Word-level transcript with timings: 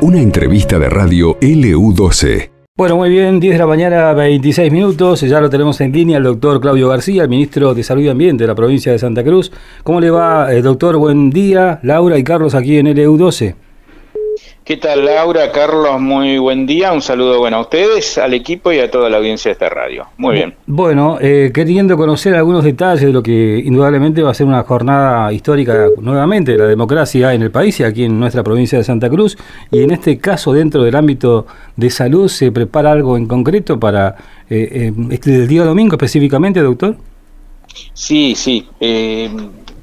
Una 0.00 0.20
entrevista 0.20 0.78
de 0.78 0.88
radio 0.88 1.38
LU12. 1.40 2.50
Bueno, 2.76 2.96
muy 2.96 3.10
bien, 3.10 3.38
10 3.38 3.52
de 3.54 3.58
la 3.58 3.66
mañana, 3.66 4.12
26 4.14 4.72
minutos. 4.72 5.20
Ya 5.20 5.40
lo 5.40 5.50
tenemos 5.50 5.80
en 5.80 5.92
línea 5.92 6.18
el 6.18 6.24
doctor 6.24 6.60
Claudio 6.60 6.88
García, 6.88 7.22
el 7.22 7.28
ministro 7.28 7.74
de 7.74 7.82
Salud 7.84 8.02
y 8.02 8.08
Ambiente 8.08 8.44
de 8.44 8.48
la 8.48 8.54
provincia 8.54 8.90
de 8.90 8.98
Santa 8.98 9.22
Cruz. 9.22 9.52
¿Cómo 9.84 10.00
le 10.00 10.10
va, 10.10 10.52
eh, 10.52 10.62
doctor? 10.62 10.96
Buen 10.96 11.30
día. 11.30 11.78
Laura 11.82 12.18
y 12.18 12.24
Carlos 12.24 12.54
aquí 12.54 12.78
en 12.78 12.86
LU12. 12.86 13.54
¿Qué 14.64 14.76
tal 14.76 15.04
Laura, 15.04 15.50
Carlos? 15.50 16.00
Muy 16.00 16.38
buen 16.38 16.66
día. 16.66 16.92
Un 16.92 17.02
saludo 17.02 17.40
bueno 17.40 17.56
a 17.56 17.60
ustedes, 17.62 18.16
al 18.16 18.32
equipo 18.32 18.70
y 18.70 18.78
a 18.78 18.88
toda 18.88 19.10
la 19.10 19.16
audiencia 19.16 19.48
de 19.48 19.54
esta 19.54 19.68
radio. 19.68 20.06
Muy 20.18 20.36
bien. 20.36 20.54
Bueno, 20.66 21.18
eh, 21.20 21.50
queriendo 21.52 21.96
conocer 21.96 22.36
algunos 22.36 22.62
detalles 22.62 23.04
de 23.04 23.12
lo 23.12 23.24
que 23.24 23.60
indudablemente 23.64 24.22
va 24.22 24.30
a 24.30 24.34
ser 24.34 24.46
una 24.46 24.62
jornada 24.62 25.32
histórica 25.32 25.88
nuevamente 26.00 26.52
de 26.52 26.58
la 26.58 26.66
democracia 26.66 27.34
en 27.34 27.42
el 27.42 27.50
país 27.50 27.80
y 27.80 27.82
aquí 27.82 28.04
en 28.04 28.20
nuestra 28.20 28.44
provincia 28.44 28.78
de 28.78 28.84
Santa 28.84 29.10
Cruz. 29.10 29.36
Y 29.72 29.82
en 29.82 29.90
este 29.90 30.18
caso, 30.18 30.52
dentro 30.52 30.84
del 30.84 30.94
ámbito 30.94 31.44
de 31.74 31.90
salud, 31.90 32.28
¿se 32.28 32.52
prepara 32.52 32.92
algo 32.92 33.16
en 33.16 33.26
concreto 33.26 33.80
para 33.80 34.14
eh, 34.48 34.68
eh 34.70 34.92
este, 35.10 35.34
el 35.34 35.48
día 35.48 35.64
domingo 35.64 35.96
específicamente, 35.96 36.60
doctor? 36.60 36.94
Sí, 37.94 38.34
sí. 38.36 38.68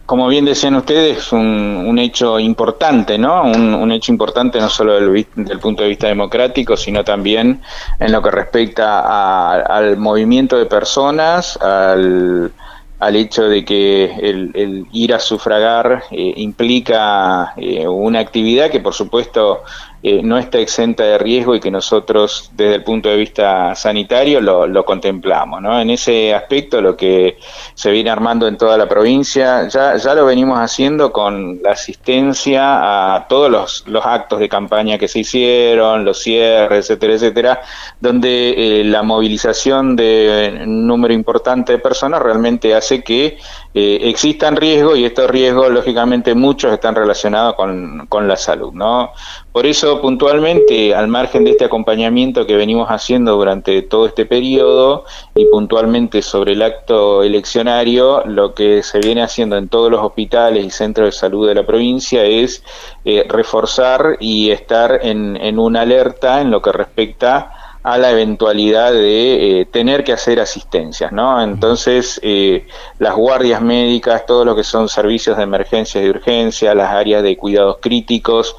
Como 0.10 0.28
bien 0.28 0.44
decían 0.44 0.74
ustedes, 0.74 1.32
un, 1.32 1.86
un 1.86 2.00
hecho 2.00 2.40
importante, 2.40 3.20
¿no? 3.20 3.44
Un, 3.44 3.92
hecho 3.92 4.12
importante 4.12 4.60
no 4.60 4.68
solo 4.68 4.96
del, 4.96 5.28
del, 5.36 5.60
punto 5.60 5.84
de 5.84 5.90
vista 5.90 6.08
democrático, 6.08 6.76
sino 6.76 7.04
también 7.04 7.62
en 8.00 8.12
lo 8.12 8.20
que 8.20 8.32
respecta 8.32 9.52
al 9.62 9.98
movimiento 9.98 10.58
de 10.58 10.66
personas, 10.66 11.58
al, 11.58 12.52
al 12.98 13.16
hecho 13.16 13.44
de 13.44 13.64
que 13.64 14.06
el, 14.06 14.88
ir 14.92 15.14
a 15.14 15.20
sufragar 15.20 16.06
eh, 16.10 16.34
implica 16.38 17.54
eh, 17.56 17.88
una 17.88 18.18
actividad 18.18 18.72
que 18.72 18.80
por 18.80 18.96
supuesto 18.96 19.62
eh, 20.02 20.22
no 20.24 20.38
está 20.38 20.60
exenta 20.60 21.04
de 21.04 21.18
riesgo 21.18 21.56
y 21.56 21.60
que 21.60 21.72
nosotros 21.72 22.52
desde 22.54 22.76
el 22.76 22.84
punto 22.84 23.10
de 23.10 23.18
vista 23.18 23.76
sanitario 23.76 24.40
lo, 24.42 24.86
contemplamos. 24.86 25.62
¿no? 25.62 25.80
En 25.80 25.90
ese 25.90 26.34
aspecto 26.34 26.82
lo 26.82 26.96
que 26.96 27.38
se 27.74 27.92
viene 27.92 28.10
armando 28.10 28.48
en 28.48 28.58
toda 28.58 28.78
la 28.78 28.88
provincia, 28.88 29.68
ya, 29.68 29.98
ya 29.98 30.16
lo 30.16 30.26
venimos 30.26 30.58
haciendo 30.60 31.12
con 31.12 31.62
la 31.62 31.72
asistencia 31.72 33.16
a 33.16 33.28
todos 33.28 33.52
los, 33.52 33.84
los 33.88 34.06
actos 34.06 34.40
de 34.40 34.48
campaña 34.48 34.98
que 34.98 35.08
se 35.08 35.20
hicieron, 35.20 36.06
los 36.06 36.20
cierres, 36.20 36.90
etcétera, 36.90 37.14
etcétera, 37.14 37.62
donde 38.00 38.84
la 38.86 39.04
movilización 39.04 39.96
de 39.96 40.62
un 40.64 40.88
número 40.88 41.14
importante 41.14 41.74
de 41.74 41.80
personas 41.80 42.22
realmente 42.22 42.74
hace 42.74 43.04
que 43.04 43.38
eh, 43.74 44.00
existan 44.10 44.56
riesgos 44.56 44.98
y 44.98 45.06
estos 45.06 45.30
riesgos, 45.30 45.70
lógicamente, 45.70 46.34
muchos 46.34 46.74
están 46.74 46.96
relacionados 46.96 47.56
con, 47.56 48.08
con, 48.08 48.28
la 48.28 48.36
salud, 48.36 48.74
¿no? 48.74 49.12
Por 49.52 49.66
eso, 49.66 49.89
puntualmente, 49.98 50.94
al 50.94 51.08
margen 51.08 51.44
de 51.44 51.52
este 51.52 51.66
acompañamiento 51.66 52.46
que 52.46 52.56
venimos 52.56 52.88
haciendo 52.90 53.36
durante 53.36 53.82
todo 53.82 54.06
este 54.06 54.26
periodo 54.26 55.06
y 55.36 55.46
puntualmente 55.46 56.22
sobre 56.22 56.54
el 56.54 56.62
acto 56.62 57.24
eleccionario, 57.24 58.24
lo 58.26 58.54
que 58.54 58.84
se 58.84 59.00
viene 59.00 59.24
haciendo 59.24 59.58
en 59.58 59.68
todos 59.68 59.90
los 59.92 60.02
hospitales 60.02 60.64
y 60.66 60.70
centros 60.70 61.08
de 61.08 61.12
salud 61.12 61.48
de 61.48 61.56
la 61.56 61.66
provincia 61.66 62.24
es 62.24 62.64
eh, 63.04 63.26
reforzar 63.28 64.18
y 64.20 64.52
estar 64.52 65.00
en, 65.02 65.36
en 65.38 65.58
una 65.60 65.82
alerta 65.82 66.42
en 66.42 66.52
lo 66.52 66.62
que 66.62 66.72
respecta 66.72 67.59
a 67.82 67.98
la 67.98 68.12
eventualidad 68.12 68.92
de 68.92 69.62
eh, 69.62 69.66
tener 69.66 70.04
que 70.04 70.12
hacer 70.12 70.40
asistencias, 70.40 71.14
¿no? 71.14 71.42
Entonces, 71.42 72.20
eh, 72.24 72.68
las 72.98 73.16
guardias 73.16 73.62
médicas, 73.62 74.26
todo 74.26 74.44
lo 74.44 74.56
que 74.56 74.66
son 74.66 74.90
servicios 74.90 75.38
de 75.38 75.44
emergencia 75.44 76.02
y 76.02 76.06
de 76.06 76.10
urgencia, 76.10 76.76
las 76.76 76.92
áreas 76.92 77.24
de 77.24 77.38
cuidados 77.38 77.78
críticos, 77.80 78.56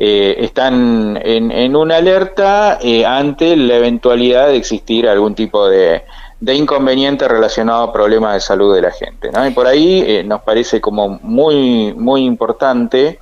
eh, 0.00 0.34
están 0.38 1.20
en, 1.22 1.52
en, 1.52 1.76
una 1.76 1.96
alerta 1.96 2.80
ante 3.06 3.56
la 3.56 3.76
eventualidad 3.76 4.48
de 4.48 4.56
existir 4.56 5.08
algún 5.08 5.36
tipo 5.36 5.68
de, 5.68 6.02
de 6.40 6.54
inconveniente 6.54 7.28
relacionado 7.28 7.84
a 7.84 7.92
problemas 7.92 8.34
de 8.34 8.40
salud 8.40 8.74
de 8.74 8.82
la 8.82 8.90
gente, 8.90 9.30
¿no? 9.30 9.46
Y 9.46 9.50
por 9.52 9.68
ahí 9.68 10.24
nos 10.26 10.42
parece 10.42 10.80
como 10.80 11.20
muy, 11.22 11.94
muy 11.94 12.24
importante 12.24 13.20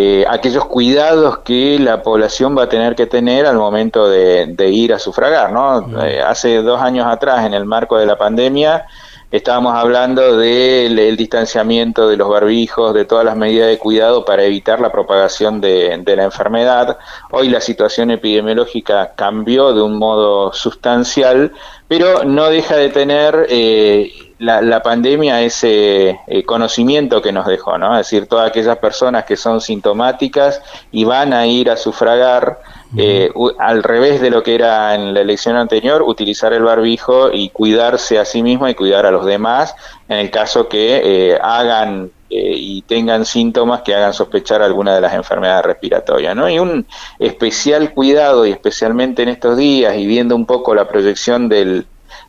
eh, 0.00 0.24
aquellos 0.28 0.64
cuidados 0.66 1.38
que 1.38 1.76
la 1.76 2.04
población 2.04 2.56
va 2.56 2.62
a 2.62 2.68
tener 2.68 2.94
que 2.94 3.06
tener 3.06 3.46
al 3.46 3.56
momento 3.56 4.08
de, 4.08 4.54
ir 4.70 4.94
a 4.94 5.00
sufragar. 5.00 5.50
¿no? 5.50 6.04
Eh, 6.04 6.22
hace 6.22 6.62
dos 6.62 6.80
años 6.80 7.04
atrás, 7.08 7.44
en 7.44 7.52
el 7.52 7.64
marco 7.64 7.98
de 7.98 8.06
la 8.06 8.16
pandemia, 8.16 8.86
estábamos 9.32 9.74
hablando 9.74 10.38
del 10.38 11.16
distanciamiento 11.16 12.08
de 12.08 12.16
los 12.16 12.28
barbijos, 12.28 12.94
de 12.94 13.06
todas 13.06 13.24
las 13.24 13.36
medidas 13.36 13.66
de 13.66 13.78
cuidado 13.78 14.24
para 14.24 14.44
evitar 14.44 14.78
la 14.78 14.92
propagación 14.92 15.60
de, 15.60 16.00
la 16.06 16.22
enfermedad. 16.22 16.96
Hoy 17.32 17.48
la 17.48 17.60
situación 17.60 18.12
epidemiológica 18.12 19.14
cambió 19.16 19.74
de 19.74 19.82
un 19.82 19.98
modo 19.98 20.52
sustancial, 20.52 21.50
pero 21.88 22.22
no 22.22 22.50
deja 22.50 22.76
de 22.76 22.90
tener... 22.90 23.48
Eh, 23.50 24.27
la, 24.38 24.82
pandemia 24.82 25.42
ese 25.42 26.20
eh, 26.26 26.44
conocimiento 26.44 27.20
que 27.20 27.32
nos 27.32 27.46
dejó, 27.46 27.76
¿no? 27.76 27.98
Es 27.98 28.06
decir, 28.06 28.28
todas 28.28 28.48
aquellas 28.48 28.78
personas 28.78 29.24
que 29.24 29.36
son 29.36 29.60
sintomáticas 29.60 30.62
y 30.92 31.04
van 31.04 31.32
a 31.32 31.46
ir 31.46 31.70
a 31.70 31.76
sufragar, 31.76 32.60
eh, 32.96 33.30
al 33.58 33.82
revés 33.82 34.20
de 34.20 34.30
lo 34.30 34.42
que 34.42 34.54
era 34.54 34.94
en 34.94 35.12
la 35.12 35.20
elección 35.20 35.56
anterior, 35.56 36.02
utilizar 36.02 36.52
el 36.52 36.62
barbijo 36.62 37.32
y 37.32 37.50
cuidarse 37.50 38.18
a 38.18 38.24
sí 38.24 38.42
mismo 38.42 38.68
y 38.68 38.74
cuidar 38.74 39.06
a 39.06 39.10
los 39.10 39.26
demás, 39.26 39.74
en 40.08 40.18
el 40.18 40.30
caso 40.30 40.68
que 40.68 41.00
eh, 41.04 41.38
hagan 41.40 42.12
y 42.30 42.82
tengan 42.82 43.24
síntomas 43.24 43.80
que 43.80 43.94
hagan 43.94 44.12
sospechar 44.12 44.60
alguna 44.60 44.94
de 44.94 45.00
las 45.00 45.14
enfermedades 45.14 45.64
respiratorias, 45.64 46.36
¿no? 46.36 46.46
Y 46.50 46.58
un 46.58 46.86
especial 47.18 47.94
cuidado, 47.94 48.46
y 48.46 48.50
especialmente 48.50 49.22
en 49.22 49.30
estos 49.30 49.56
días, 49.56 49.96
y 49.96 50.06
viendo 50.06 50.36
un 50.36 50.44
poco 50.44 50.74
la 50.74 50.86
proyección 50.86 51.48
del, 51.48 51.86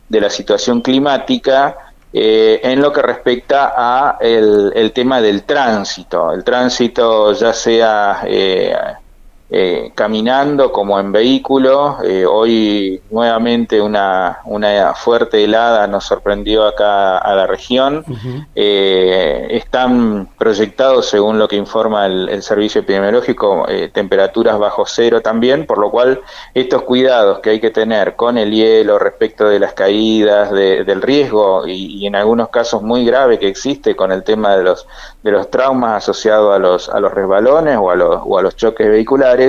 de 0.08 0.20
la 0.22 0.30
situación 0.30 0.80
climática, 0.80 1.89
eh, 2.12 2.60
en 2.64 2.80
lo 2.80 2.92
que 2.92 3.02
respecta 3.02 3.72
a 3.76 4.18
el, 4.20 4.92
tema 4.92 5.20
del 5.20 5.44
tránsito. 5.44 6.32
El 6.32 6.42
tránsito 6.42 7.32
ya 7.32 7.52
sea 7.52 8.22
eh, 8.24 8.74
eh, 9.52 9.90
caminando 9.96 10.70
como 10.70 11.00
en 11.00 11.10
vehículo. 11.10 11.98
Eh, 12.04 12.24
hoy 12.24 13.00
nuevamente 13.10 13.80
una, 13.80 14.38
una 14.44 14.94
fuerte 14.94 15.42
helada 15.42 15.88
nos 15.88 16.04
sorprendió 16.04 16.68
acá 16.68 17.18
a 17.18 17.34
la 17.34 17.48
región. 17.48 18.04
Eh, 18.54 19.48
están 19.50 20.28
proyectados, 20.38 21.06
según 21.06 21.40
lo 21.40 21.48
que 21.48 21.56
informa 21.56 22.06
el, 22.06 22.40
servicio 22.44 22.80
epidemiológico, 22.82 23.66
temperaturas 23.92 24.58
bajo 24.58 24.84
cero 24.86 25.20
también, 25.20 25.66
por 25.66 25.78
lo 25.78 25.90
cual 25.90 26.20
estos 26.54 26.82
cuidados 26.82 27.40
que 27.40 27.50
hay 27.50 27.60
que 27.60 27.70
tener 27.70 28.14
con 28.16 28.38
el 28.38 28.52
hielo 28.52 28.98
respecto 28.98 29.48
de 29.48 29.58
las 29.58 29.74
caídas, 29.74 30.52
del 30.52 31.02
riesgo 31.02 31.66
y, 31.66 32.06
en 32.06 32.14
algunos 32.14 32.48
casos 32.48 32.82
muy 32.82 33.04
grave 33.04 33.38
que 33.38 33.48
existe 33.48 33.94
con 33.94 34.12
el 34.12 34.22
tema 34.22 34.56
de 34.56 34.62
los, 34.62 34.86
de 35.22 35.32
los 35.32 35.50
traumas 35.50 36.04
asociados 36.04 36.54
a 36.54 36.58
los, 36.58 36.88
a 36.88 36.98
los 37.00 37.12
resbalones 37.12 37.76
o 37.78 37.90
a 37.90 37.96
los, 37.96 38.22
o 38.24 38.38
a 38.38 38.42
los 38.42 38.56
choques 38.56 38.88
vehiculares, 38.88 39.39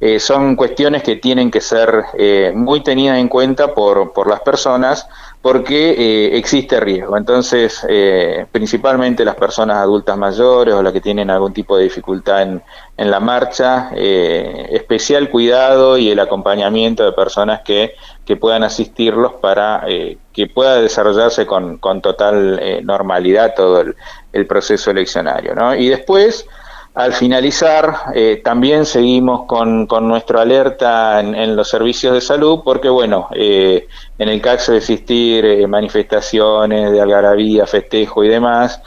eh, 0.00 0.20
son 0.20 0.54
cuestiones 0.54 1.02
que 1.02 1.16
tienen 1.16 1.50
que 1.50 1.60
ser 1.60 2.04
eh, 2.16 2.52
muy 2.54 2.84
tenidas 2.84 3.18
en 3.18 3.28
cuenta 3.28 3.74
por, 3.74 4.12
por 4.12 4.28
las 4.28 4.40
personas 4.40 5.08
porque 5.42 5.90
eh, 5.90 6.36
existe 6.38 6.78
riesgo. 6.78 7.16
Entonces, 7.16 7.84
principalmente 8.52 9.24
las 9.24 9.34
personas 9.34 9.78
adultas 9.78 10.16
mayores 10.16 10.74
o 10.74 10.82
las 10.82 10.92
que 10.92 11.00
tienen 11.00 11.30
algún 11.30 11.52
tipo 11.52 11.76
de 11.76 11.84
dificultad 11.84 12.42
en, 12.42 12.62
en 12.96 13.10
la 13.10 13.20
marcha, 13.20 13.90
especial 13.94 15.30
cuidado 15.30 15.96
y 15.96 16.10
el 16.10 16.18
acompañamiento 16.18 17.04
de 17.04 17.12
personas 17.12 17.60
que, 17.64 17.94
que 18.24 18.36
puedan 18.36 18.64
asistirlos 18.64 19.34
para 19.34 19.84
que 20.32 20.46
pueda 20.48 20.80
desarrollarse 20.80 21.46
con, 21.46 21.78
con 21.78 22.02
total 22.02 22.60
normalidad 22.84 23.54
todo 23.54 23.80
el, 23.80 23.96
el 24.32 24.46
proceso 24.46 24.90
eleccionario. 24.90 25.54
¿no? 25.54 25.74
Y 25.74 25.88
después, 25.88 26.46
al 26.98 27.12
finalizar, 27.12 27.94
eh, 28.12 28.40
también 28.42 28.84
seguimos 28.84 29.46
con, 29.46 29.86
con 29.86 30.08
nuestra 30.08 30.42
alerta 30.42 31.20
en, 31.20 31.54
los 31.54 31.68
servicios 31.68 32.12
de 32.12 32.20
salud, 32.20 32.62
porque 32.64 32.88
bueno, 32.88 33.28
eh, 33.36 33.86
en 34.18 34.28
el 34.28 34.40
caso 34.40 34.72
de 34.72 34.78
existir 34.78 35.44
eh, 35.44 35.64
manifestaciones 35.68 36.90
de 36.90 37.00
algarabía, 37.00 37.68
festejo 37.68 38.24
y 38.24 38.28
demás, 38.28 38.82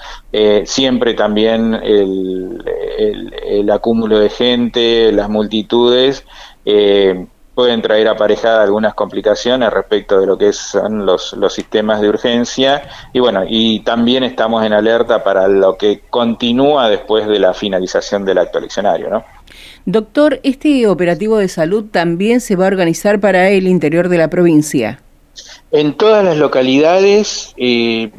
siempre 0.65 1.13
también 1.13 1.73
el, 1.73 2.61
el, 2.97 3.33
el, 3.45 3.71
acúmulo 3.71 4.19
de 4.19 4.29
gente, 4.29 5.13
las 5.13 5.29
multitudes, 5.29 6.25
pueden 7.53 7.81
traer 7.81 8.07
aparejadas 8.07 8.65
algunas 8.65 8.93
complicaciones 8.93 9.71
respecto 9.71 10.19
de 10.19 10.25
lo 10.25 10.37
que 10.37 10.53
son 10.53 11.05
los, 11.05 11.33
los 11.33 11.53
sistemas 11.53 12.01
de 12.01 12.09
urgencia 12.09 12.83
y 13.13 13.19
bueno, 13.19 13.43
y 13.47 13.81
también 13.81 14.23
estamos 14.23 14.65
en 14.65 14.73
alerta 14.73 15.23
para 15.23 15.47
lo 15.47 15.77
que 15.77 16.01
continúa 16.09 16.89
después 16.89 17.27
de 17.27 17.39
la 17.39 17.53
finalización 17.53 18.23
del 18.25 18.37
acto 18.37 18.59
eleccionario, 18.59 19.09
¿no? 19.09 19.25
Doctor, 19.85 20.39
¿este 20.43 20.87
operativo 20.87 21.37
de 21.37 21.47
salud 21.47 21.85
también 21.91 22.39
se 22.39 22.55
va 22.55 22.65
a 22.65 22.67
organizar 22.67 23.19
para 23.19 23.49
el 23.49 23.67
interior 23.67 24.09
de 24.09 24.17
la 24.17 24.29
provincia? 24.29 25.01
En 25.71 25.97
todas 25.97 26.23
las 26.23 26.37
localidades, 26.37 27.53
eh, 27.57 28.11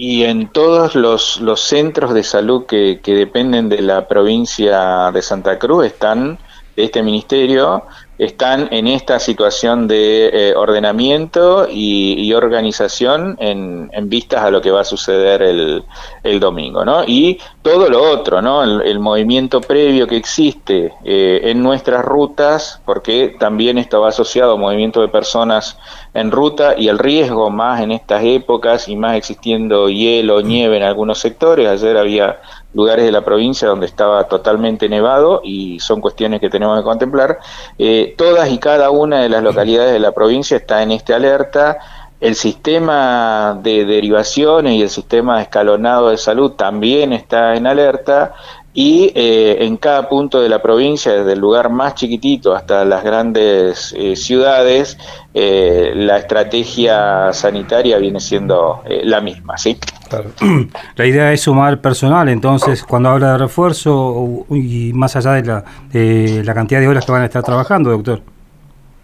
y 0.00 0.22
en 0.22 0.48
todos 0.48 0.94
los, 0.94 1.40
los 1.40 1.60
centros 1.60 2.14
de 2.14 2.22
salud 2.22 2.66
que, 2.66 3.00
que 3.02 3.14
dependen 3.14 3.68
de 3.68 3.82
la 3.82 4.06
provincia 4.06 5.10
de 5.12 5.20
Santa 5.22 5.58
Cruz 5.58 5.86
están 5.86 6.38
de 6.76 6.84
este 6.84 7.02
ministerio 7.02 7.82
están 8.18 8.68
en 8.72 8.88
esta 8.88 9.20
situación 9.20 9.86
de 9.86 10.30
eh, 10.32 10.54
ordenamiento 10.56 11.68
y, 11.70 12.32
organización 12.32 13.36
en, 13.40 13.90
vistas 14.08 14.42
a 14.42 14.50
lo 14.50 14.60
que 14.60 14.70
va 14.70 14.82
a 14.82 14.84
suceder 14.84 15.42
el, 15.42 15.84
el 16.22 16.38
domingo, 16.38 16.84
¿no? 16.84 17.02
Y 17.04 17.38
todo 17.62 17.88
lo 17.88 18.02
otro, 18.02 18.40
¿no? 18.40 18.62
El, 18.62 18.98
movimiento 18.98 19.60
previo 19.60 20.06
que 20.06 20.16
existe 20.16 20.92
eh, 21.04 21.40
en 21.44 21.62
nuestras 21.62 22.04
rutas, 22.04 22.80
porque 22.84 23.36
también 23.38 23.78
esto 23.78 24.00
va 24.00 24.08
asociado 24.08 24.52
a 24.52 24.56
movimiento 24.56 25.00
de 25.00 25.08
personas 25.08 25.78
en 26.14 26.30
ruta 26.30 26.74
y 26.76 26.88
el 26.88 26.98
riesgo 26.98 27.50
más 27.50 27.80
en 27.80 27.92
estas 27.92 28.24
épocas 28.24 28.88
y 28.88 28.96
más 28.96 29.16
existiendo 29.16 29.88
hielo, 29.88 30.40
nieve 30.40 30.78
en 30.78 30.82
algunos 30.82 31.18
sectores. 31.18 31.68
Ayer 31.68 31.96
había 31.96 32.40
lugares 32.74 33.04
de 33.04 33.12
la 33.12 33.24
provincia 33.24 33.68
donde 33.68 33.86
estaba 33.86 34.24
totalmente 34.24 34.88
nevado 34.88 35.40
y 35.44 35.78
son 35.80 36.00
cuestiones 36.00 36.40
que 36.40 36.50
tenemos 36.50 36.78
que 36.78 36.84
contemplar. 36.84 37.38
Eh, 37.78 38.07
todas 38.08 38.50
y 38.50 38.58
cada 38.58 38.90
una 38.90 39.20
de 39.22 39.28
las 39.28 39.42
localidades 39.42 39.92
de 39.92 39.98
la 39.98 40.12
provincia 40.12 40.56
está 40.56 40.82
en 40.82 40.92
este 40.92 41.14
alerta. 41.14 41.78
El 42.20 42.34
sistema 42.34 43.58
de 43.62 43.84
derivaciones 43.84 44.74
y 44.74 44.82
el 44.82 44.90
sistema 44.90 45.40
escalonado 45.40 46.10
de 46.10 46.18
salud 46.18 46.52
también 46.52 47.12
está 47.12 47.54
en 47.54 47.66
alerta 47.66 48.34
y 48.80 49.10
eh, 49.16 49.64
en 49.64 49.76
cada 49.76 50.08
punto 50.08 50.40
de 50.40 50.48
la 50.48 50.62
provincia, 50.62 51.12
desde 51.12 51.32
el 51.32 51.40
lugar 51.40 51.68
más 51.68 51.96
chiquitito 51.96 52.54
hasta 52.54 52.84
las 52.84 53.02
grandes 53.02 53.92
eh, 53.98 54.14
ciudades, 54.14 54.96
eh, 55.34 55.90
la 55.96 56.18
estrategia 56.18 57.32
sanitaria 57.32 57.98
viene 57.98 58.20
siendo 58.20 58.84
la 59.02 59.20
misma, 59.20 59.58
¿sí? 59.58 59.76
La 60.94 61.06
idea 61.06 61.32
es 61.32 61.40
sumar 61.40 61.80
personal, 61.80 62.28
entonces, 62.28 62.84
cuando 62.84 63.08
habla 63.08 63.32
de 63.32 63.38
refuerzo 63.38 64.46
y 64.48 64.92
más 64.94 65.16
allá 65.16 65.32
de 65.32 65.42
la, 65.42 65.64
de 65.92 66.44
la 66.44 66.54
cantidad 66.54 66.78
de 66.78 66.86
horas 66.86 67.04
que 67.04 67.10
van 67.10 67.22
a 67.22 67.24
estar 67.24 67.42
trabajando, 67.42 67.90
doctor. 67.90 68.22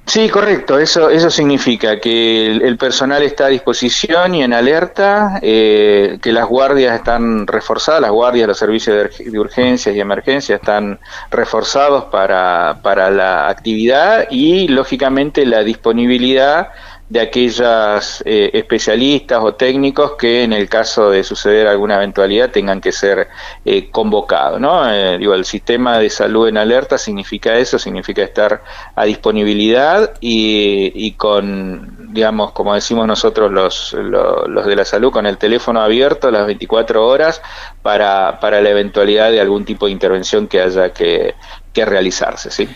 Sí, 0.06 0.28
correcto. 0.28 0.78
Eso, 0.78 1.08
eso 1.08 1.30
significa 1.30 1.98
que 1.98 2.46
el, 2.46 2.76
personal 2.76 3.22
está 3.22 3.46
a 3.46 3.48
disposición 3.48 4.34
y 4.34 4.42
en 4.42 4.52
alerta, 4.52 5.38
eh, 5.40 6.18
que 6.22 6.30
las 6.30 6.46
guardias 6.46 6.96
están 6.96 7.46
reforzadas, 7.46 8.02
las 8.02 8.10
guardias, 8.10 8.46
los 8.46 8.58
servicios 8.58 9.08
de, 9.18 9.38
urgencias 9.38 9.96
y 9.96 10.00
emergencias 10.00 10.60
están 10.60 11.00
reforzados 11.30 12.04
para, 12.04 12.80
para 12.82 13.10
la 13.10 13.48
actividad 13.48 14.26
y, 14.30 14.68
lógicamente, 14.68 15.46
la 15.46 15.64
disponibilidad 15.64 16.68
de 17.08 17.20
aquellas 17.20 18.22
eh, 18.24 18.50
especialistas 18.54 19.38
o 19.42 19.54
técnicos 19.54 20.12
que 20.12 20.42
en 20.42 20.54
el 20.54 20.68
caso 20.68 21.10
de 21.10 21.22
suceder 21.22 21.66
alguna 21.66 21.96
eventualidad 21.96 22.50
tengan 22.50 22.80
que 22.80 22.92
ser 22.92 23.28
eh, 23.64 23.90
convocados. 23.90 24.58
¿no? 24.60 24.90
Eh, 24.90 25.18
digo, 25.18 25.34
el 25.34 25.44
sistema 25.44 25.98
de 25.98 26.08
salud 26.08 26.48
en 26.48 26.56
alerta 26.56 26.96
significa 26.96 27.56
eso, 27.56 27.78
significa 27.78 28.22
estar 28.22 28.62
a 28.94 29.04
disponibilidad 29.04 30.14
y, 30.20 30.92
y 30.94 31.12
con, 31.12 32.12
digamos, 32.12 32.52
como 32.52 32.74
decimos 32.74 33.06
nosotros 33.06 33.52
los, 33.52 33.92
los, 33.92 34.48
los, 34.48 34.66
de 34.66 34.76
la 34.76 34.84
salud, 34.84 35.12
con 35.12 35.26
el 35.26 35.36
teléfono 35.36 35.82
abierto 35.82 36.30
las 36.30 36.46
24 36.46 37.06
horas 37.06 37.42
para, 37.82 38.40
para 38.40 38.62
la 38.62 38.70
eventualidad 38.70 39.30
de 39.30 39.40
algún 39.40 39.66
tipo 39.66 39.86
de 39.86 39.92
intervención 39.92 40.48
que 40.48 40.62
haya 40.62 40.92
que, 40.94 41.34
que 41.74 41.84
realizarse. 41.84 42.50
¿sí? 42.50 42.66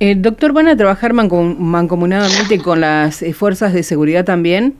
Eh, 0.00 0.16
doctor, 0.16 0.52
¿van 0.52 0.68
a 0.68 0.76
trabajar 0.76 1.12
mancomunadamente 1.12 2.58
con 2.58 2.80
las 2.80 3.22
eh, 3.22 3.32
fuerzas 3.32 3.72
de 3.72 3.82
seguridad 3.82 4.24
también? 4.24 4.74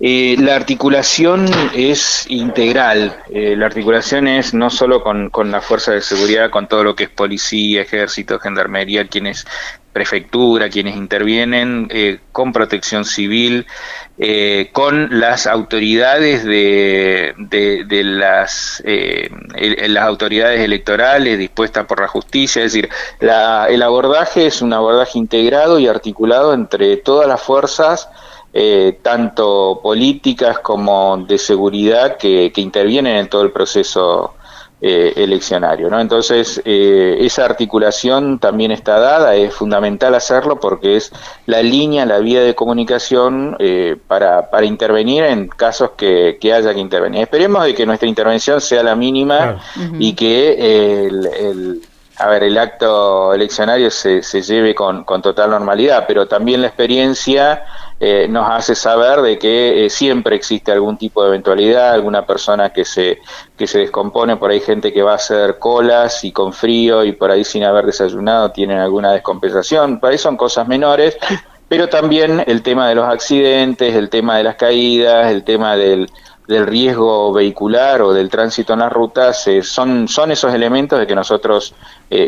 Eh, 0.00 0.36
la 0.38 0.56
articulación 0.56 1.46
es 1.74 2.26
integral. 2.28 3.22
la 3.30 3.66
articulación 3.66 4.28
es 4.28 4.54
no 4.54 4.70
solo 4.70 5.02
con, 5.02 5.30
con 5.30 5.50
la 5.50 5.60
fuerza 5.60 5.92
de 5.92 6.00
seguridad, 6.00 6.50
con 6.50 6.68
todo 6.68 6.82
lo 6.82 6.94
que 6.94 7.04
es 7.04 7.10
policía, 7.10 7.82
ejército, 7.82 8.38
gendarmería, 8.38 9.06
quienes 9.06 9.46
prefectura, 9.94 10.68
quienes 10.68 10.96
intervienen 10.96 11.86
eh, 11.88 12.18
con 12.32 12.52
protección 12.52 13.06
civil, 13.06 13.64
eh, 14.18 14.68
con 14.72 15.20
las 15.20 15.46
autoridades 15.46 16.44
de, 16.44 17.32
de, 17.38 18.04
las, 18.04 18.82
eh, 18.84 19.30
las 19.88 20.04
autoridades 20.04 20.60
electorales 20.60 21.38
dispuestas 21.38 21.86
por 21.86 22.00
la 22.00 22.08
justicia, 22.08 22.64
es 22.64 22.72
decir, 22.72 22.90
la, 23.20 23.68
el 23.68 23.82
abordaje 23.82 24.46
es 24.48 24.60
un 24.60 24.72
abordaje 24.72 25.16
integrado 25.16 25.78
y 25.78 25.86
articulado 25.86 26.52
entre 26.52 26.96
todas 26.96 27.28
las 27.28 27.40
fuerzas 27.40 28.08
tanto 29.02 29.80
políticas 29.82 30.60
como 30.60 31.16
de 31.26 31.38
seguridad 31.38 32.16
que, 32.16 32.52
que 32.52 32.60
intervienen 32.60 33.16
en 33.16 33.28
todo 33.28 33.42
el 33.42 33.50
proceso 33.50 34.34
eh, 34.86 35.14
eleccionario. 35.16 35.88
¿no? 35.88 35.98
Entonces, 35.98 36.60
eh, 36.66 37.16
esa 37.20 37.46
articulación 37.46 38.38
también 38.38 38.70
está 38.70 38.98
dada, 38.98 39.34
es 39.34 39.54
fundamental 39.54 40.14
hacerlo 40.14 40.60
porque 40.60 40.96
es 40.96 41.10
la 41.46 41.62
línea, 41.62 42.04
la 42.04 42.18
vía 42.18 42.42
de 42.42 42.54
comunicación 42.54 43.56
eh, 43.60 43.96
para, 44.06 44.50
para 44.50 44.66
intervenir 44.66 45.24
en 45.24 45.48
casos 45.48 45.92
que, 45.96 46.36
que, 46.38 46.52
haya 46.52 46.74
que 46.74 46.80
intervenir. 46.80 47.22
Esperemos 47.22 47.64
de 47.64 47.74
que 47.74 47.86
nuestra 47.86 48.10
intervención 48.10 48.60
sea 48.60 48.82
la 48.82 48.94
mínima 48.94 49.58
y 49.98 50.12
que 50.12 51.06
el, 51.06 51.26
el 51.28 51.82
a 52.18 52.28
ver, 52.28 52.44
el 52.44 52.58
acto 52.58 53.32
eleccionario 53.32 53.90
se, 53.90 54.22
se 54.22 54.42
lleve 54.42 54.74
con, 54.74 55.04
con, 55.04 55.22
total 55.22 55.50
normalidad, 55.50 56.04
pero 56.06 56.28
también 56.28 56.60
la 56.60 56.68
experiencia 56.68 57.64
eh, 58.00 58.26
nos 58.28 58.50
hace 58.50 58.74
saber 58.74 59.22
de 59.22 59.38
que 59.38 59.86
eh, 59.86 59.90
siempre 59.90 60.34
existe 60.34 60.72
algún 60.72 60.96
tipo 60.96 61.22
de 61.22 61.28
eventualidad, 61.28 61.92
alguna 61.92 62.26
persona 62.26 62.70
que 62.70 62.84
se, 62.84 63.20
que 63.56 63.68
se 63.68 63.78
descompone, 63.78 64.36
por 64.36 64.50
ahí 64.50 64.60
gente 64.60 64.92
que 64.92 65.02
va 65.02 65.12
a 65.12 65.16
hacer 65.16 65.58
colas 65.60 66.24
y 66.24 66.32
con 66.32 66.52
frío 66.52 67.04
y 67.04 67.12
por 67.12 67.30
ahí 67.30 67.44
sin 67.44 67.62
haber 67.62 67.86
desayunado 67.86 68.50
tienen 68.50 68.78
alguna 68.78 69.12
descompensación, 69.12 70.00
por 70.00 70.10
ahí 70.10 70.18
son 70.18 70.36
cosas 70.36 70.66
menores, 70.66 71.16
pero 71.68 71.88
también 71.88 72.42
el 72.46 72.62
tema 72.62 72.88
de 72.88 72.96
los 72.96 73.08
accidentes, 73.08 73.94
el 73.94 74.10
tema 74.10 74.38
de 74.38 74.44
las 74.44 74.56
caídas, 74.56 75.30
el 75.30 75.44
tema 75.44 75.76
del, 75.76 76.10
del 76.48 76.66
riesgo 76.66 77.32
vehicular 77.32 78.02
o 78.02 78.12
del 78.12 78.28
tránsito 78.28 78.72
en 78.72 78.80
las 78.80 78.92
rutas 78.92 79.46
eh, 79.46 79.62
son, 79.62 80.08
son 80.08 80.32
esos 80.32 80.52
elementos 80.52 80.98
de 80.98 81.06
que 81.06 81.14
nosotros 81.14 81.74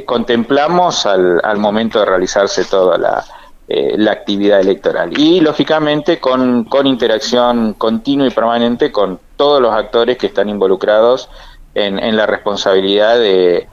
contemplamos 0.04 1.06
al, 1.06 1.40
al 1.44 1.58
momento 1.58 2.00
de 2.00 2.06
realizarse 2.06 2.64
toda 2.64 2.98
la, 2.98 3.24
eh, 3.68 3.94
la 3.96 4.12
actividad 4.12 4.60
electoral. 4.60 5.18
Y 5.18 5.40
lógicamente 5.40 6.20
con, 6.20 6.64
con, 6.64 6.86
interacción 6.86 7.74
continua 7.74 8.26
y 8.26 8.30
permanente 8.30 8.92
con 8.92 9.18
todos 9.36 9.60
los 9.60 9.74
actores 9.74 10.16
que 10.18 10.28
están 10.28 10.48
involucrados 10.48 11.28
en, 11.74 11.98
en 11.98 12.16
la 12.16 12.26
responsabilidad 12.26 13.18
de, 13.18 13.66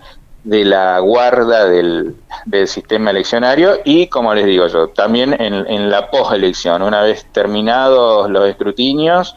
de 0.44 0.66
la 0.66 0.98
guarda 1.00 1.68
del, 1.68 2.16
del, 2.46 2.68
sistema 2.68 3.12
eleccionario 3.12 3.82
y, 3.86 4.08
como 4.08 4.34
les 4.34 4.46
digo 4.46 4.68
yo, 4.68 4.88
también 4.90 5.34
en, 5.40 5.54
en 5.54 5.90
la 5.90 6.10
postelección, 6.10 6.82
una 6.82 7.02
vez 7.02 7.26
terminados 7.32 8.30
los 8.30 8.50
escrutinios, 8.50 9.36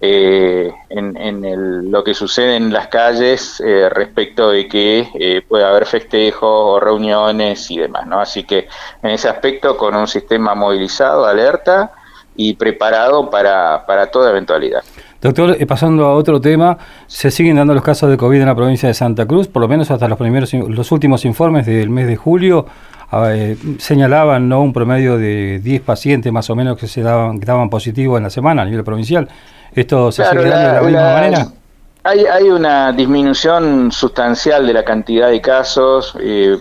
eh, 0.00 0.72
en, 0.90 1.16
en 1.16 1.90
lo 1.90 2.04
que 2.04 2.14
sucede 2.14 2.56
en 2.56 2.72
las 2.72 2.86
calles 2.86 3.60
eh, 3.60 3.88
respecto 3.88 4.50
de 4.50 4.68
que 4.68 5.08
eh, 5.14 5.42
puede 5.46 5.64
haber 5.64 5.86
festejos 5.86 6.48
o 6.48 6.80
reuniones 6.80 7.68
y 7.70 7.78
demás, 7.78 8.06
¿no? 8.06 8.20
Así 8.20 8.44
que 8.44 8.68
en 9.02 9.10
ese 9.10 9.28
aspecto 9.28 9.76
con 9.76 9.96
un 9.96 10.06
sistema 10.06 10.54
movilizado, 10.54 11.26
alerta 11.26 11.90
y 12.36 12.54
preparado 12.54 13.28
para, 13.28 13.84
para 13.86 14.06
toda 14.06 14.30
eventualidad. 14.30 14.84
Doctor, 15.20 15.56
eh, 15.58 15.66
pasando 15.66 16.06
a 16.06 16.14
otro 16.14 16.40
tema, 16.40 16.78
se 17.08 17.32
siguen 17.32 17.56
dando 17.56 17.74
los 17.74 17.82
casos 17.82 18.08
de 18.08 18.16
COVID 18.16 18.40
en 18.40 18.46
la 18.46 18.54
provincia 18.54 18.86
de 18.86 18.94
Santa 18.94 19.26
Cruz, 19.26 19.48
por 19.48 19.60
lo 19.60 19.66
menos 19.66 19.90
hasta 19.90 20.06
los 20.06 20.16
primeros, 20.16 20.52
los 20.54 20.92
últimos 20.92 21.24
informes 21.24 21.66
del 21.66 21.90
mes 21.90 22.06
de 22.06 22.14
julio 22.14 22.66
ah, 23.10 23.32
señalaban 23.78 24.48
no 24.48 24.62
un 24.62 24.72
promedio 24.72 25.18
de 25.18 25.58
10 25.58 25.82
pacientes 25.82 26.32
más 26.32 26.48
o 26.50 26.54
menos 26.54 26.78
que 26.78 26.86
se 26.86 27.02
daban, 27.02 27.40
que 27.40 27.46
daban 27.46 27.68
positivo 27.68 28.16
en 28.16 28.22
la 28.22 28.30
semana 28.30 28.62
a 28.62 28.64
nivel 28.64 28.84
provincial. 28.84 29.28
¿Esto 29.72 30.12
se 30.12 30.24
sigue 30.24 30.48
dando 30.48 30.68
de 30.68 30.74
la 30.74 30.82
misma 30.82 31.12
manera? 31.14 31.46
Hay, 32.04 32.24
hay 32.24 32.44
una 32.44 32.92
disminución 32.92 33.92
sustancial 33.92 34.66
de 34.66 34.72
la 34.72 34.84
cantidad 34.84 35.28
de 35.28 35.40
casos, 35.40 36.16
eh, 36.20 36.56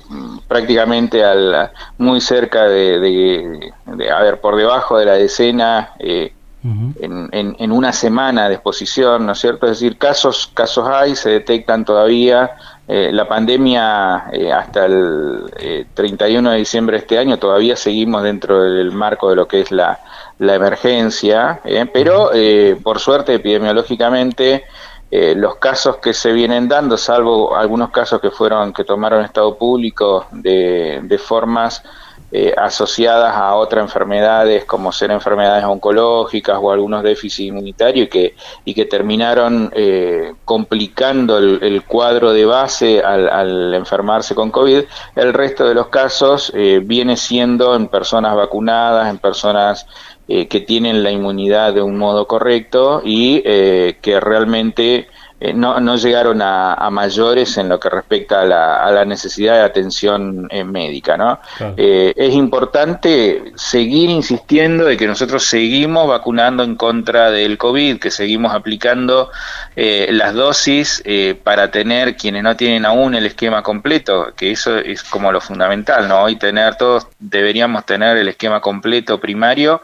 prácticamente 0.48 1.24
al, 1.24 1.72
muy 1.98 2.20
cerca 2.20 2.64
de, 2.64 3.72
a 4.12 4.22
ver, 4.22 4.42
por 4.42 4.58
debajo 4.58 4.98
de 4.98 5.06
la 5.06 5.14
decena, 5.14 5.92
eh, 6.00 6.34
en, 6.64 7.30
en, 7.32 7.72
una 7.72 7.94
semana 7.94 8.50
de 8.50 8.56
exposición, 8.56 9.26
¿no 9.26 9.32
es 9.32 9.40
cierto? 9.40 9.68
Es 9.68 9.80
decir, 9.80 9.98
casos, 9.98 10.52
casos 10.54 10.86
hay, 10.90 11.16
se 11.16 11.30
detectan 11.30 11.86
todavía. 11.86 12.52
Eh, 12.90 13.12
la 13.12 13.28
pandemia 13.28 14.30
hasta 14.56 14.86
el 14.86 15.88
31 15.94 16.52
de 16.52 16.58
diciembre 16.58 16.96
de 16.96 17.02
este 17.02 17.18
año 17.18 17.38
todavía 17.38 17.76
seguimos 17.76 18.24
dentro 18.24 18.64
del 18.64 18.94
marco 18.94 19.30
de 19.30 19.36
lo 19.36 19.48
que 19.48 19.60
es 19.62 19.72
la, 19.72 20.00
emergencia, 20.40 21.60
¿eh? 21.66 21.86
pero 21.92 22.32
eh, 22.34 22.78
por 22.82 23.00
suerte 23.00 23.34
epidemiológicamente 23.34 24.66
eh, 25.10 25.36
los 25.36 25.56
casos 25.56 25.98
que 25.98 26.14
se 26.14 26.32
vienen 26.34 26.68
dando, 26.68 26.98
salvo 26.98 27.56
algunos 27.56 27.92
casos 27.92 28.20
que 28.20 28.30
fueron 28.30 28.74
que 28.74 28.84
tomaron 28.84 29.24
estado 29.24 29.58
público 29.58 30.28
de, 30.32 31.00
de 31.04 31.18
formas 31.18 31.82
eh, 32.30 32.54
asociadas 32.58 33.34
a 33.34 33.56
otras 33.56 33.86
enfermedades 33.86 34.66
como 34.66 34.92
ser 34.92 35.12
enfermedades 35.12 35.64
oncológicas 35.64 36.60
o 36.62 36.74
algunos 36.74 37.02
déficits 37.02 37.48
inmunitarios 37.48 38.08
y 38.08 38.10
que, 38.10 38.36
y 38.66 38.74
que 38.74 38.84
terminaron 38.84 39.72
eh, 39.74 40.34
complicando 40.44 41.38
el, 41.38 41.84
cuadro 41.84 42.34
de 42.34 42.44
base 42.46 43.02
al, 43.02 43.74
enfermarse 43.74 44.36
con 44.36 44.52
COVID, 44.52 44.82
el 45.16 45.34
resto 45.34 45.70
de 45.70 45.74
los 45.74 45.88
casos 45.88 46.52
eh, 46.54 46.82
viene 46.84 47.16
siendo 47.16 47.74
en 47.76 47.88
personas 47.88 48.36
vacunadas, 48.36 49.10
en 49.10 49.20
personas 49.20 49.86
que 50.28 50.66
tienen 50.68 51.04
la 51.04 51.12
inmunidad 51.12 51.74
de 51.74 51.82
un 51.82 51.98
modo 51.98 52.28
correcto 52.28 53.02
y 53.02 53.42
que 53.44 54.20
realmente 54.20 55.08
eh, 55.40 55.54
no, 55.54 55.80
no, 55.80 55.98
llegaron 55.98 56.42
a, 56.42 56.90
mayores 56.90 57.58
en 57.58 57.70
lo 57.70 57.80
que 57.80 57.90
respecta 57.90 58.42
a 58.42 58.92
la, 58.92 59.06
necesidad 59.06 59.56
de 59.56 59.62
atención 59.62 60.48
eh, 60.50 60.64
médica. 60.64 61.16
¿no? 61.16 61.40
Eh, 61.78 62.14
es 62.16 62.34
importante 62.34 63.52
seguir 63.56 64.10
insistiendo 64.10 64.86
de 64.86 64.98
que 64.98 65.06
nosotros 65.06 65.44
seguimos 65.44 66.08
vacunando 66.08 66.64
en 66.64 66.76
contra 66.76 67.30
del 67.30 67.58
COVID, 67.58 68.00
que 68.00 68.10
seguimos 68.10 68.54
aplicando 68.54 69.30
las 69.76 70.34
dosis 70.34 71.04
para 71.44 71.70
tener 71.70 72.18
quienes 72.18 72.42
no 72.42 72.56
tienen 72.56 72.86
aún 72.86 73.14
el 73.14 73.28
esquema 73.28 73.62
completo, 73.62 74.34
que 74.36 74.52
eso 74.52 74.78
es 74.78 75.04
como 75.04 75.32
lo 75.32 75.40
fundamental. 75.40 76.08
¿no? 76.08 76.24
Hoy 76.24 76.38
tener 76.38 76.76
todos 76.76 77.08
deberíamos 77.20 77.86
tener 77.86 78.18
el 78.18 78.28
esquema 78.28 78.60
completo 78.60 79.20
primario. 79.20 79.82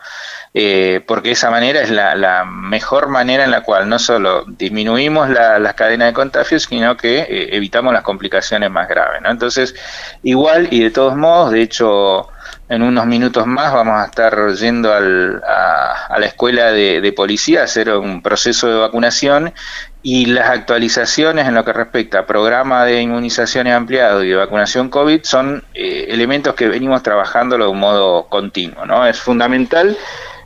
Porque 1.07 1.31
esa 1.31 1.49
manera 1.49 1.81
es 1.81 1.89
la, 1.91 2.43
mejor 2.45 3.09
manera 3.09 3.43
en 3.43 3.51
la 3.51 3.61
cual 3.61 3.87
no 3.87 3.99
solo 3.99 4.45
disminuimos 4.47 5.29
las 5.59 5.73
cadenas 5.73 6.09
de 6.09 6.13
contagios, 6.13 6.63
sino 6.63 6.97
que 6.97 7.19
eh, 7.19 7.55
evitamos 7.55 7.93
las 7.93 8.03
complicaciones 8.03 8.69
más 8.71 8.87
graves. 8.87 9.21
Entonces, 9.25 9.75
igual 10.23 10.67
y 10.71 10.83
de 10.83 10.91
todos 10.91 11.15
modos, 11.15 11.51
de 11.51 11.61
hecho, 11.61 12.29
en 12.69 12.81
unos 12.81 13.05
minutos 13.05 13.45
más 13.45 13.73
vamos 13.73 14.01
a 14.01 14.05
estar 14.05 14.35
yendo 14.55 14.91
a, 14.93 14.99
la 14.99 16.25
escuela 16.25 16.71
de, 16.71 17.13
policía 17.15 17.61
a 17.61 17.63
hacer 17.65 17.89
un 17.89 18.21
proceso 18.21 18.67
de 18.67 18.75
vacunación 18.75 19.53
y 20.01 20.25
las 20.27 20.49
actualizaciones 20.49 21.47
en 21.47 21.55
lo 21.55 21.63
que 21.63 21.73
respecta 21.73 22.19
a 22.19 22.25
programa 22.25 22.85
de 22.85 23.01
inmunizaciones 23.01 23.73
ampliado 23.73 24.23
y 24.23 24.29
de 24.29 24.35
vacunación 24.35 24.89
COVID 24.89 25.21
son 25.23 25.63
eh, 25.73 26.07
elementos 26.09 26.55
que 26.55 26.67
venimos 26.67 27.03
trabajando 27.03 27.57
de 27.57 27.67
un 27.67 27.79
modo 27.79 28.27
continuo. 28.27 28.85
¿no? 28.85 29.05
Es 29.05 29.19
fundamental 29.19 29.97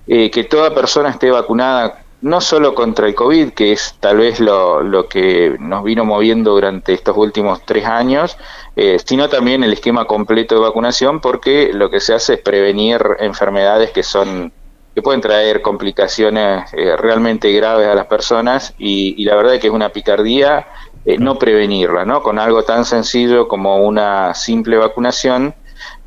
eh, 0.07 0.29
que 0.31 0.43
toda 0.43 0.73
persona 0.73 1.09
esté 1.09 1.31
vacunada 1.31 1.99
no 2.21 2.41
solo 2.41 2.73
contra 2.73 3.07
el 3.07 3.15
COVID, 3.15 3.51
que 3.51 3.71
es 3.71 3.95
tal 3.99 4.17
vez 4.17 4.39
lo, 4.39 4.81
lo 4.81 5.07
que 5.07 5.55
nos 5.59 5.83
vino 5.83 6.03
moviendo 6.03 6.51
durante 6.51 6.93
estos 6.93 7.15
últimos 7.15 7.63
tres 7.65 7.85
años, 7.85 8.37
eh, 8.75 8.97
sino 9.03 9.29
también 9.29 9.63
el 9.63 9.73
esquema 9.73 10.05
completo 10.05 10.55
de 10.55 10.61
vacunación, 10.61 11.21
porque 11.21 11.71
lo 11.73 11.89
que 11.89 11.99
se 11.99 12.15
hace 12.15 12.35
es 12.35 12.39
prevenir 12.41 13.01
enfermedades 13.19 13.91
que 13.91 14.03
son 14.03 14.51
que 14.95 15.03
pueden 15.03 15.21
traer 15.21 15.61
complicaciones 15.61 16.73
eh, 16.73 16.97
realmente 16.97 17.51
graves 17.51 17.87
a 17.87 17.93
las 17.93 18.07
personas 18.07 18.73
y, 18.79 19.23
la 19.25 19.35
verdad 19.35 19.53
es 19.53 19.61
que 19.61 19.67
es 19.67 19.73
una 19.73 19.89
picardía 19.89 20.67
no 21.19 21.39
prevenirla, 21.39 22.03
¿no? 22.03 22.21
Con 22.21 22.37
algo 22.37 22.63
tan 22.63 22.83
sencillo 22.83 23.47
como 23.47 23.77
una 23.77 24.33
simple 24.33 24.75
vacunación 24.75 25.53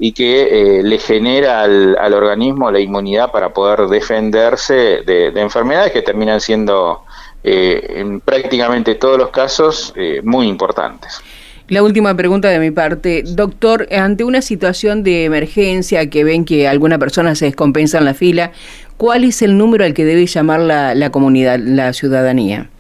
y 0.02 0.12
que 0.12 0.78
eh, 0.78 0.82
le 0.82 0.98
genera 0.98 1.60
al, 1.60 2.14
organismo 2.14 2.70
la 2.70 2.80
inmunidad 2.80 3.30
para 3.30 3.50
poder 3.50 3.86
defenderse 3.86 5.02
de, 5.04 5.26
enfermedades 5.36 5.92
que 5.92 6.00
terminan 6.00 6.40
siendo 6.40 7.02
eh, 7.44 7.96
en 7.96 8.20
prácticamente 8.20 8.94
todos 8.94 9.18
los 9.18 9.28
casos 9.28 9.92
eh, 9.96 10.22
muy 10.24 10.48
importantes. 10.48 11.20
La 11.68 11.82
última 11.82 12.16
pregunta 12.16 12.48
de 12.48 12.58
mi 12.58 12.70
parte. 12.70 13.22
Doctor, 13.26 13.86
ante 13.92 14.24
una 14.24 14.40
situación 14.40 15.04
de 15.04 15.26
emergencia 15.26 16.08
que 16.08 16.24
ven 16.24 16.46
que 16.46 16.66
alguna 16.66 16.98
persona 16.98 17.34
se 17.34 17.44
descompensa 17.44 17.98
en 17.98 18.06
la 18.06 18.14
fila, 18.14 18.52
¿cuál 18.96 19.22
es 19.22 19.42
el 19.42 19.58
número 19.58 19.84
al 19.84 19.92
que 19.92 20.06
debe 20.06 20.24
llamar 20.24 20.60
la, 20.60 20.94
la 20.94 21.10
comunidad, 21.10 21.58
la 21.58 21.92
ciudadanía? 21.92 22.70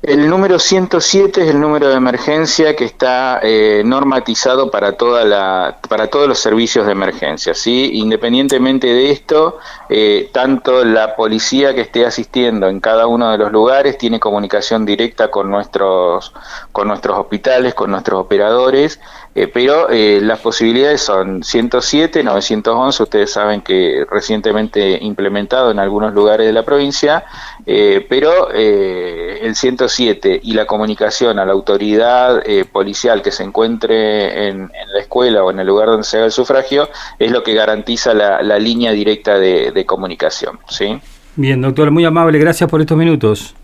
El 0.00 0.30
número 0.30 0.60
107 0.60 1.42
es 1.42 1.48
el 1.48 1.60
número 1.60 1.88
de 1.88 1.96
emergencia 1.96 2.76
que 2.76 2.84
está 2.84 3.40
eh, 3.42 3.82
normatizado 3.84 4.70
para 4.70 4.92
toda 4.92 5.24
la, 5.24 5.80
para 5.88 6.06
todos 6.06 6.28
los 6.28 6.38
servicios 6.38 6.86
de 6.86 6.92
emergencia. 6.92 7.52
¿sí? 7.52 7.90
Independientemente 7.94 8.86
de 8.86 9.10
esto, 9.10 9.58
eh, 9.88 10.30
tanto 10.32 10.84
la 10.84 11.16
policía 11.16 11.74
que 11.74 11.80
esté 11.80 12.06
asistiendo 12.06 12.68
en 12.68 12.78
cada 12.78 13.08
uno 13.08 13.32
de 13.32 13.38
los 13.38 13.50
lugares 13.50 13.98
tiene 13.98 14.20
comunicación 14.20 14.86
directa 14.86 15.32
con 15.32 15.50
nuestros, 15.50 16.32
con 16.70 16.86
nuestros 16.86 17.18
hospitales, 17.18 17.74
con 17.74 17.90
nuestros 17.90 18.20
operadores, 18.20 19.00
eh, 19.42 19.48
pero 19.52 19.88
las 19.90 20.40
posibilidades 20.40 21.00
son 21.00 21.42
107, 21.42 22.22
911, 22.22 23.02
ustedes 23.02 23.32
saben 23.32 23.60
que 23.60 24.04
recientemente 24.10 24.98
implementado 25.02 25.70
en 25.70 25.78
algunos 25.78 26.14
lugares 26.14 26.46
de 26.46 26.52
la 26.52 26.64
provincia, 26.64 27.24
pero 27.64 28.50
el 28.50 29.54
107 29.54 30.40
y 30.42 30.52
la 30.52 30.66
comunicación 30.66 31.38
a 31.38 31.44
la 31.44 31.52
autoridad 31.52 32.42
eh, 32.46 32.64
policial 32.64 33.22
que 33.22 33.30
se 33.30 33.42
encuentre 33.42 34.48
en, 34.48 34.70
la 34.92 35.00
escuela 35.00 35.42
o 35.44 35.50
en 35.50 35.58
el 35.60 35.66
lugar 35.66 35.88
donde 35.88 36.04
se 36.04 36.16
haga 36.16 36.26
el 36.26 36.32
sufragio 36.32 36.88
es 37.18 37.30
lo 37.30 37.42
que 37.42 37.54
garantiza 37.54 38.14
la, 38.14 38.58
línea 38.58 38.92
directa 38.92 39.38
de, 39.38 39.84
comunicación. 39.86 40.58
¿sí? 40.68 40.98
Bien, 41.36 41.60
doctor, 41.60 41.90
muy 41.90 42.04
amable, 42.04 42.38
gracias 42.38 42.68
por 42.68 42.80
estos 42.80 42.96
minutos. 42.96 43.54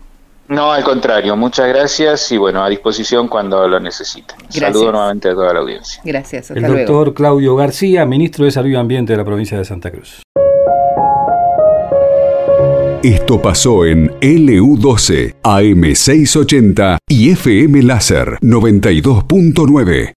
No, 0.47 0.71
al 0.71 0.83
contrario, 0.83 1.35
muchas 1.35 1.67
gracias 1.67 2.31
y 2.31 2.37
bueno, 2.37 2.63
a 2.63 2.69
disposición 2.69 3.27
cuando 3.27 3.67
lo 3.67 3.79
necesiten. 3.79 4.37
Saludo 4.49 4.91
nuevamente 4.91 5.29
a 5.29 5.33
toda 5.33 5.53
la 5.53 5.59
audiencia. 5.59 6.01
Gracias. 6.05 6.51
el 6.51 6.63
doctor 6.63 7.13
Claudio 7.13 7.55
García, 7.55 8.05
ministro 8.05 8.45
de 8.45 8.51
Salud 8.51 8.69
y 8.69 8.75
Ambiente 8.75 9.13
de 9.13 9.17
la 9.17 9.25
provincia 9.25 9.57
de 9.57 9.65
Santa 9.65 9.91
Cruz. 9.91 10.21
Esto 13.05 13.39
pasó 13.39 13.85
en 13.85 14.09
LU12, 14.19 15.35
AM680 15.43 16.97
y 17.07 17.29
FM 17.29 17.83
Láser 17.83 18.39
92.9. 18.41 20.11